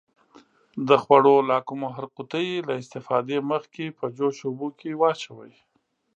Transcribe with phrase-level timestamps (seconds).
[0.87, 5.53] د خوړو لاکمُر قوطي له استفادې مخکې په جوش اوبو کې واچوئ.